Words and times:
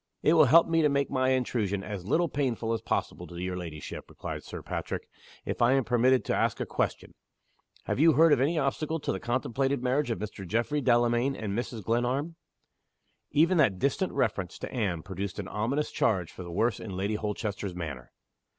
"It 0.23 0.33
will 0.33 0.45
help 0.45 0.65
me 0.65 0.81
to 0.81 0.89
make 0.89 1.11
my 1.11 1.29
intrusion 1.29 1.83
as 1.83 2.07
little 2.07 2.27
painful 2.27 2.73
as 2.73 2.81
possible 2.81 3.27
to 3.27 3.35
your 3.37 3.55
ladyship," 3.55 4.09
replied 4.09 4.41
Sir 4.43 4.63
Patrick, 4.63 5.07
"if 5.45 5.61
I 5.61 5.73
am 5.73 5.83
permitted 5.83 6.25
to 6.25 6.35
ask 6.35 6.59
a 6.59 6.65
question. 6.65 7.13
Have 7.83 7.99
you 7.99 8.13
heard 8.13 8.33
of 8.33 8.41
any 8.41 8.57
obstacle 8.57 8.99
to 8.99 9.11
the 9.11 9.19
contemplated 9.19 9.83
marriage 9.83 10.09
of 10.09 10.17
Mr. 10.17 10.43
Geoffrey 10.43 10.81
Delamayn 10.81 11.35
and 11.35 11.55
Mrs. 11.55 11.83
Glenarm?" 11.83 12.35
Even 13.29 13.59
that 13.59 13.77
distant 13.77 14.11
reference 14.13 14.57
to 14.57 14.73
Anne 14.73 15.03
produced 15.03 15.37
an 15.37 15.47
ominous 15.47 15.91
change 15.91 16.31
for 16.31 16.41
the 16.41 16.49
worse 16.51 16.79
in 16.79 16.97
Lady 16.97 17.13
Holchester's 17.13 17.75
manner. 17.75 18.11